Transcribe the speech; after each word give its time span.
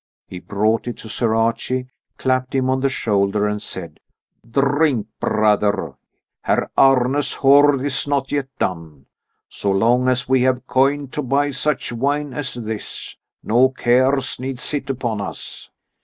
He 0.27 0.39
brought 0.39 0.87
it 0.87 0.97
to 0.97 1.09
Sir 1.09 1.35
Archie, 1.35 1.91
clapped 2.17 2.55
him 2.55 2.71
on 2.71 2.79
the 2.79 2.89
shoulder 2.89 3.45
and 3.45 3.61
said: 3.61 3.99
"Drink, 4.49 5.05
brother! 5.19 5.93
Herr 6.41 6.71
Arne's 6.75 7.35
hoard 7.35 7.81
is 7.85 8.07
not 8.07 8.31
yet 8.31 8.47
done. 8.57 9.05
So 9.47 9.69
long 9.69 10.07
as 10.09 10.27
we 10.27 10.41
have 10.41 10.65
coin 10.65 11.09
to 11.09 11.21
buy 11.21 11.51
such 11.51 11.91
wine 11.93 12.33
as 12.33 12.55
this, 12.55 13.15
no 13.43 13.69
cares 13.69 14.39
need 14.39 14.57
sit 14.57 14.89
upon 14.89 15.21
us." 15.21 15.69